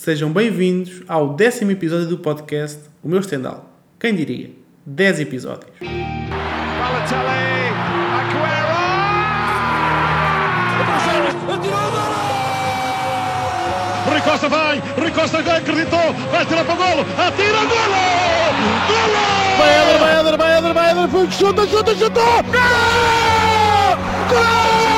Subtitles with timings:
[0.00, 3.68] Sejam bem-vindos ao décimo episódio do podcast O Meu Stendhal.
[3.98, 4.50] Quem diria?
[4.86, 5.70] 10 episódios.
[5.78, 7.20] Balotelli,
[8.16, 8.80] Aguero!
[14.08, 18.00] Rui Costa vai, Rui Costa já acreditou, vai tirar para o golo, atira, golo!
[18.88, 19.20] Golo!
[19.58, 22.20] Vai Eder, vai Eder, vai Eder, vai Eder, chuta, chuta, chuta!
[22.50, 23.98] Gol!
[24.30, 24.89] Gol!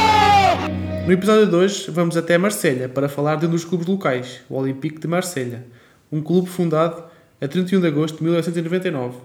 [1.05, 4.55] No episódio de hoje vamos até Marselha para falar de um dos clubes locais, o
[4.55, 5.65] Olympique de Marselha,
[6.13, 7.03] um clube fundado
[7.41, 9.19] a 31 de agosto de 1999.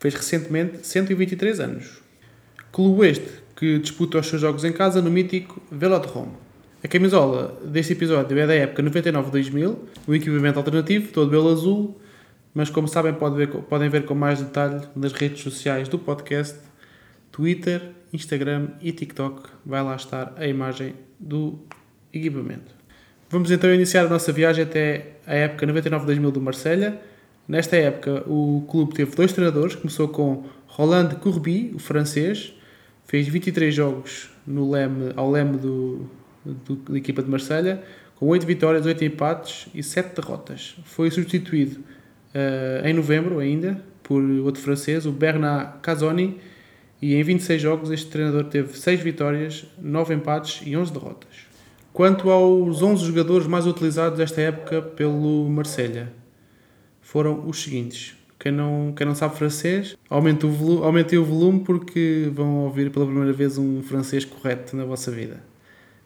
[0.00, 2.02] Fez recentemente 123 anos.
[2.72, 6.32] Clube este que disputa os seus jogos em casa no mítico Velodrome.
[6.82, 9.76] A camisola deste episódio é da época 99-2000,
[10.08, 12.00] o equipamento alternativo, todo belo azul,
[12.52, 16.58] mas como sabem pode ver, podem ver com mais detalhe nas redes sociais do podcast,
[17.30, 21.58] Twitter, Instagram e TikTok, vai lá estar a imagem do
[22.12, 22.74] equipamento.
[23.30, 27.00] Vamos então iniciar a nossa viagem até a época 99-2000 do Marselha.
[27.48, 32.52] Nesta época o clube teve dois treinadores, começou com Roland Courbis, o francês,
[33.06, 36.10] fez 23 jogos no leme, ao leme do,
[36.44, 37.82] do, da equipa de Marselha,
[38.16, 40.76] com 8 vitórias, 8 empates e 7 derrotas.
[40.84, 46.38] Foi substituído uh, em novembro ainda por outro francês, o Bernard Casoni,
[47.02, 51.52] e em 26 jogos este treinador teve 6 vitórias, 9 empates e 11 derrotas.
[51.92, 56.12] Quanto aos 11 jogadores mais utilizados esta época pelo Marselha,
[57.00, 58.16] foram os seguintes.
[58.38, 62.90] Quem não, quem não sabe francês, aumente o, volume, aumentem o volume porque vão ouvir
[62.90, 65.42] pela primeira vez um francês correto na vossa vida.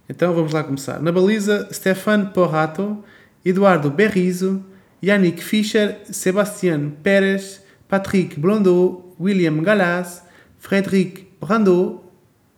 [0.08, 1.00] Então vamos lá começar.
[1.00, 3.04] Na baliza, Stéphane Porrato,
[3.44, 4.64] Eduardo Berrizo,
[5.02, 10.25] Yannick Fischer, Sébastien Pérez, Patrick Blondeau, William Gallas,
[10.66, 12.00] Frédéric Brando,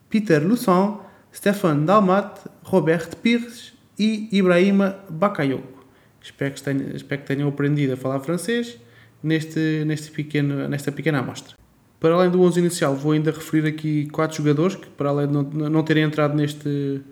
[0.08, 5.84] Peter Lusson, Stéphane Dalmat, Robert Pires e Ibrahima Bakayoko.
[6.22, 8.78] Espero que, tenham, espero que tenham aprendido a falar francês
[9.22, 11.54] neste, neste pequeno, nesta pequena amostra.
[12.00, 15.34] Para além do 11 inicial, vou ainda referir aqui quatro jogadores que, para além de
[15.34, 17.02] não, não terem entrado neste,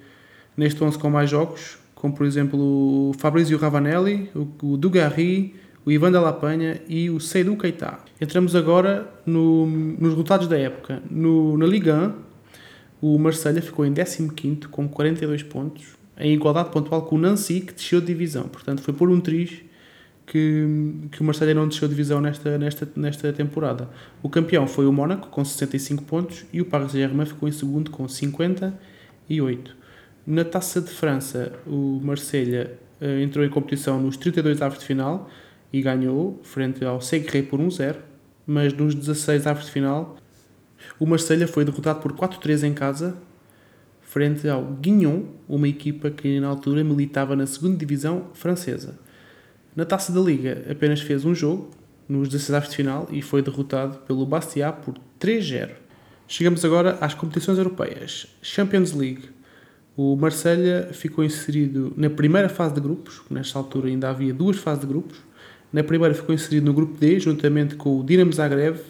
[0.56, 5.90] neste 11 com mais jogos, como por exemplo o Fabrizio Ravanelli, o, o Dugarry, o
[5.92, 8.00] Ivan da Lapanha e o Seydou Keita.
[8.20, 11.00] Entramos agora no, nos resultados da época.
[11.08, 12.12] No, na Liga
[13.00, 17.60] 1, o Marselha ficou em 15º com 42 pontos, em igualdade pontual com o Nancy,
[17.60, 18.48] que desceu de divisão.
[18.48, 19.62] Portanto, foi por um triz
[20.26, 23.88] que, que o Marselha não desceu de divisão nesta, nesta, nesta temporada.
[24.20, 27.92] O campeão foi o Mónaco, com 65 pontos, e o Paris Saint-Germain ficou em segundo
[27.92, 29.76] com 58.
[30.26, 35.30] Na Taça de França, o Marselha uh, entrou em competição nos 32 avos de final
[35.72, 37.96] e ganhou, frente ao Segre por 1-0,
[38.46, 40.16] mas nos 16 avos de final,
[40.98, 43.16] o Marselha foi derrotado por 4-3 em casa,
[44.00, 48.98] frente ao Guignon, uma equipa que na altura militava na segunda divisão francesa.
[49.74, 51.70] Na Taça da Liga apenas fez um jogo,
[52.08, 55.70] nos 16 avos de final, e foi derrotado pelo Bastia por 3-0.
[56.28, 58.26] Chegamos agora às competições europeias.
[58.40, 59.28] Champions League.
[59.96, 64.80] O Marselha ficou inserido na primeira fase de grupos, nesta altura ainda havia duas fases
[64.80, 65.18] de grupos.
[65.76, 68.80] Na primeira ficou inserido no grupo D, juntamente com o Dinamo Zagreb,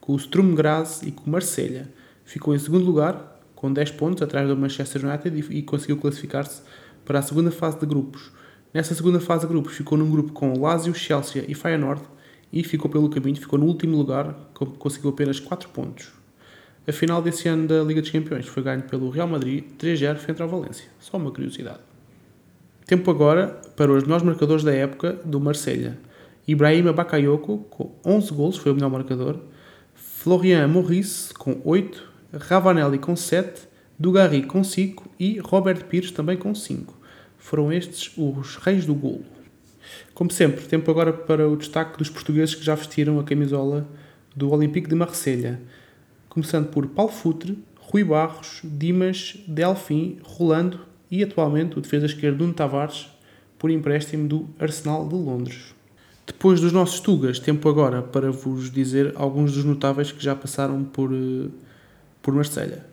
[0.00, 1.88] com o Sturm Graz e com o Marselha.
[2.24, 6.62] Ficou em segundo lugar, com 10 pontos, atrás do Manchester United, e, e conseguiu classificar-se
[7.04, 8.30] para a segunda fase de grupos.
[8.72, 12.02] Nessa segunda fase de grupos ficou num grupo com Lazio, Chelsea e Feyenoord,
[12.52, 14.32] e ficou pelo caminho, ficou no último lugar,
[14.78, 16.12] conseguiu apenas 4 pontos.
[16.86, 20.40] A final desse ano da Liga dos Campeões foi ganho pelo Real Madrid 3-0 frente
[20.40, 20.86] ao Valência.
[21.00, 21.80] Só uma curiosidade.
[22.86, 25.98] Tempo agora para os melhores marcadores da época do Marselha.
[26.46, 29.38] Ibrahima Bakayoko, com 11 gols, foi o melhor marcador.
[29.94, 32.12] Florian Maurice, com 8.
[32.32, 33.68] Ravanelli, com 7.
[33.98, 35.10] Dugarry, com 5.
[35.18, 36.94] E Robert Pires, também com 5.
[37.38, 39.24] Foram estes os reis do golo.
[40.14, 43.86] Como sempre, tempo agora para o destaque dos portugueses que já vestiram a camisola
[44.34, 45.60] do Olympique de Marselha
[46.36, 50.80] começando por Paulo Futre, Rui Barros, Dimas, Delfim, Rolando
[51.10, 53.08] e atualmente o defesa esquerdo Nuno Tavares,
[53.58, 55.75] por empréstimo do Arsenal de Londres.
[56.26, 60.82] Depois dos nossos Tugas, tempo agora para vos dizer alguns dos notáveis que já passaram
[60.82, 61.10] por,
[62.20, 62.84] por Marselha.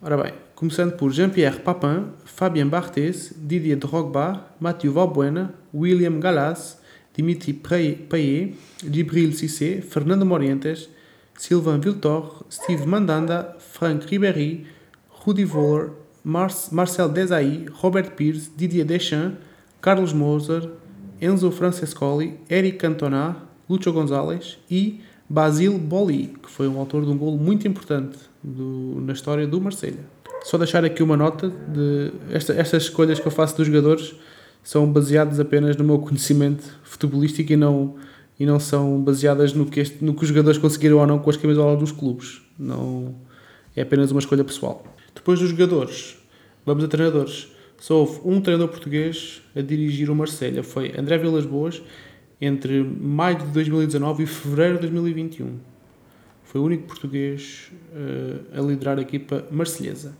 [0.00, 6.78] Ora bem, começando por Jean-Pierre Papin, Fabien Barthez, Didier Drogba, Mathieu Valbuena, William Gallas,
[7.14, 8.54] Dimitri Payet,
[8.90, 10.88] Gibril Cissé, Fernando Morientes,
[11.38, 14.66] Sylvain Viltor, Steve Mandanda, Frank Ribéry,
[15.24, 15.90] Rudy Voller,
[16.24, 19.36] Mar Marcel Desailly, Robert Pires, Didier Deschamps,
[19.80, 20.70] Carlos Moser,
[21.20, 23.36] Enzo Francescoli, Eric Cantona,
[23.68, 29.00] Lucho Gonzalez e Basile Boli, que foi um autor de um golo muito importante do,
[29.00, 30.04] na história do Marselha.
[30.44, 34.14] Só deixar aqui uma nota de esta, estas escolhas que eu faço dos jogadores
[34.62, 37.94] são baseadas apenas no meu conhecimento futebolístico e não,
[38.38, 41.30] e não são baseadas no que, este, no que os jogadores conseguiram ou não com
[41.30, 42.42] as camisolas dos clubes.
[42.58, 43.14] Não,
[43.74, 44.84] é apenas uma escolha pessoal.
[45.14, 46.16] Depois dos jogadores,
[46.66, 47.48] vamos a treinadores.
[47.84, 51.82] Só houve um treinador português a dirigir o Marselha, foi André Vilas Boas,
[52.40, 55.58] entre maio de 2019 e fevereiro de 2021.
[56.44, 60.16] Foi o único português uh, a liderar a equipa marselhesa.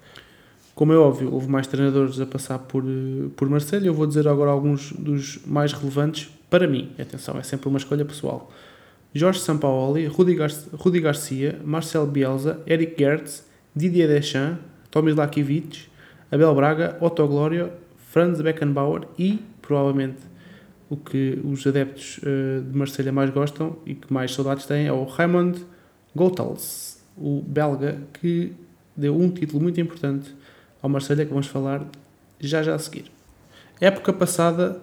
[0.74, 3.86] Como é óbvio, houve mais treinadores a passar por, uh, por Marselha.
[3.86, 6.90] Eu vou dizer agora alguns dos mais relevantes para mim.
[6.98, 8.52] Atenção, é sempre uma escolha pessoal.
[9.14, 13.42] Jorge Sampaoli, Rudi, Gar Rudi Garcia, Marcel Bielsa, Eric Gertz,
[13.74, 14.58] Didier Deschamps,
[14.90, 15.93] Tomislav Ivic,
[16.30, 20.20] Abel Braga, Otto Glória, Franz Beckenbauer e, provavelmente,
[20.88, 24.92] o que os adeptos uh, de Marselha mais gostam e que mais saudades têm é
[24.92, 25.64] o Raymond
[26.14, 28.52] Goethals, o belga que
[28.96, 30.34] deu um título muito importante
[30.80, 31.84] ao Marselha que vamos falar
[32.38, 33.10] já já a seguir.
[33.80, 34.80] Época passada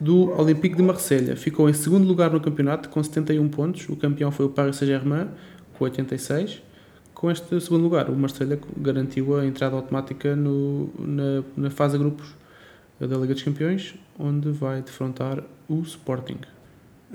[0.00, 1.36] do Olympique de Marselha.
[1.36, 3.88] Ficou em segundo lugar no campeonato com 71 pontos.
[3.88, 5.28] O campeão foi o Paris Saint-Germain
[5.74, 6.62] com 86.
[7.16, 12.04] Com este segundo lugar, o Marselha garantiu a entrada automática no, na, na fase de
[12.04, 12.26] grupos
[13.00, 16.36] da Liga dos Campeões, onde vai defrontar o Sporting.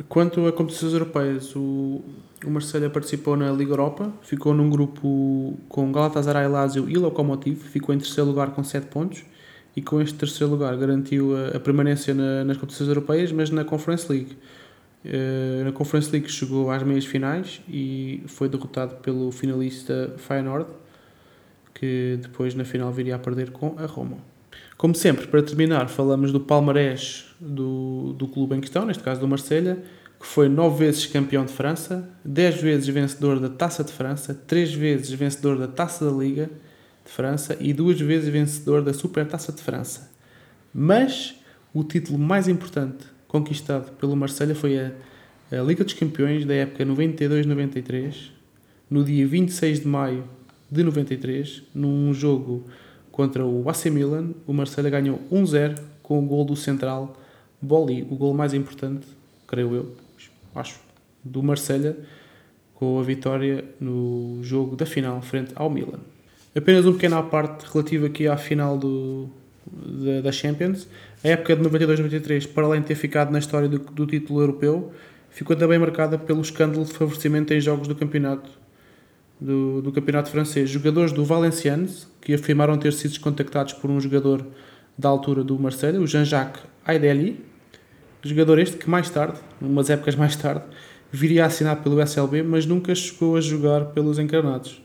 [0.09, 2.01] Quanto a competições europeias, o,
[2.43, 7.93] o Marselha participou na Liga Europa, ficou num grupo com Galatasaray, Lazio e Lokomotiv, ficou
[7.93, 9.23] em terceiro lugar com 7 pontos
[9.75, 13.63] e com este terceiro lugar garantiu a, a permanência na, nas competições europeias, mas na
[13.63, 14.35] Conference League.
[15.03, 20.69] Uh, na Conference League chegou às meias finais e foi derrotado pelo finalista Feyenoord,
[21.73, 24.17] que depois na final viria a perder com a Roma.
[24.77, 29.27] Como sempre, para terminar, falamos do palmarés do, do clube em questão, neste caso do
[29.27, 29.81] Marselha,
[30.19, 34.71] que foi nove vezes campeão de França, dez vezes vencedor da Taça de França, três
[34.71, 36.49] vezes vencedor da Taça da Liga
[37.03, 40.11] de França e duas vezes vencedor da Supertaça de França.
[40.71, 41.35] Mas
[41.73, 44.91] o título mais importante conquistado pelo Marselha foi a,
[45.49, 48.29] a Liga dos Campeões da época 92-93,
[48.89, 50.25] no dia 26 de maio
[50.69, 52.65] de 93, num jogo
[53.09, 57.17] Contra o AC Milan, o Marselha ganhou 1-0 com o gol do central
[57.61, 59.05] Boli, o gol mais importante,
[59.47, 59.95] creio eu,
[60.55, 60.79] acho,
[61.23, 61.97] do Marselha,
[62.73, 65.99] com a vitória no jogo da final frente ao Milan.
[66.55, 69.29] Apenas um pequeno à parte relativo aqui à final do,
[69.65, 70.87] da, da Champions.
[71.23, 74.91] A época de 92-93, para além de ter ficado na história do, do título europeu,
[75.29, 78.49] ficou também marcada pelo escândalo de favorecimento em jogos do campeonato
[79.39, 84.45] do, do campeonato francês, jogadores do Valenciennes, que afirmaram ter sido contactados por um jogador
[84.95, 87.43] da altura do Marseille, o Jean-Jacques Aideli,
[88.23, 90.63] jogador este que mais tarde, umas épocas mais tarde,
[91.11, 94.81] viria a assinar pelo SLB, mas nunca chegou a jogar pelos encarnados.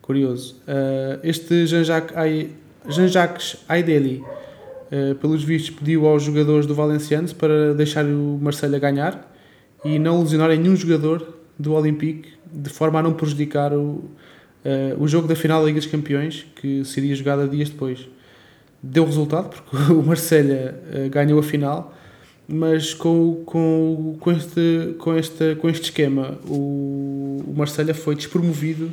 [0.00, 0.56] Curioso.
[0.62, 2.16] Uh, este Jean-Jacques
[2.88, 3.08] Jean
[5.20, 9.32] pelos vistos, pediu aos jogadores do Valenciennes para deixar o Marseille ganhar
[9.84, 14.10] e não lesionarem nenhum jogador do Olympique de forma a não prejudicar o, uh,
[14.98, 18.08] o jogo da final da Liga dos Campeões, que seria jogada dias depois.
[18.82, 21.94] Deu resultado, porque o Marselha uh, ganhou a final,
[22.48, 28.92] mas com, com, com, este, com, este, com este esquema, o, o Marselha foi despromovido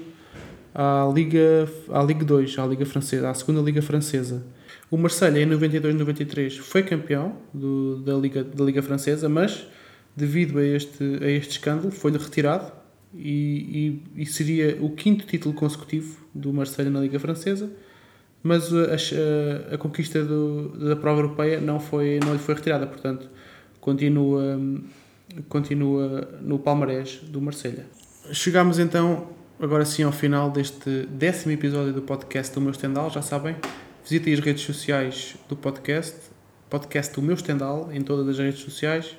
[0.76, 4.44] à Liga, à Liga 2, à Liga Francesa, à segunda Liga Francesa.
[4.90, 9.68] O Marselha em 92-93 foi campeão do, da, Liga, da Liga Francesa, mas
[10.16, 12.72] devido a este, a este escândalo foi-lhe retirado
[13.14, 17.70] e, e, e, seria o quinto título consecutivo do Marseille na Liga Francesa,
[18.42, 18.94] mas a,
[19.72, 23.30] a, a conquista do, da prova europeia não, foi, não lhe foi retirada, portanto
[23.82, 24.60] continua,
[25.50, 27.86] continua no palmarés do Marselha.
[28.32, 33.22] Chegamos então agora sim ao final deste décimo episódio do podcast do meu Stendhal, já
[33.22, 33.56] sabem,
[34.08, 36.16] visitem as redes sociais do podcast,
[36.70, 39.18] podcast do meu Stendhal em todas as redes sociais,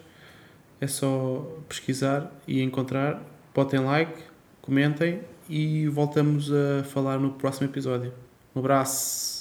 [0.81, 3.23] é só pesquisar e encontrar
[3.55, 4.19] botem like,
[4.63, 8.15] comentem e voltamos a falar no próximo episódio.
[8.57, 9.38] Um abraço!